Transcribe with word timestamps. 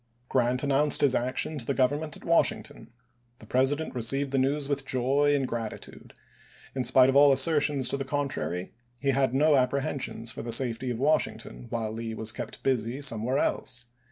Grant 0.29 0.63
announced 0.63 1.01
his 1.01 1.13
action 1.13 1.59
to 1.59 1.65
the 1.67 1.75
Government 1.75 2.17
at 2.17 2.25
Wash 2.25 2.49
ington. 2.51 2.87
The 3.37 3.45
President 3.45 3.93
received 3.93 4.31
the 4.31 4.39
news 4.39 4.67
with 4.67 4.83
joy 4.83 5.35
and 5.35 5.47
gratitude. 5.47 6.15
In 6.73 6.83
spite 6.83 7.07
of 7.07 7.15
all 7.15 7.31
assertions 7.31 7.87
to 7.89 7.97
the 7.97 8.03
con 8.03 8.27
trary, 8.27 8.71
he 8.99 9.09
had 9.11 9.35
no 9.35 9.55
apprehensions 9.55 10.31
for 10.31 10.41
the 10.41 10.51
safety 10.51 10.89
of 10.89 10.97
Washington 10.97 11.67
while 11.69 11.91
Lee 11.91 12.15
was 12.15 12.31
kept 12.31 12.63
busy 12.63 12.99
somewhere 12.99 13.37
else. 13.37 13.85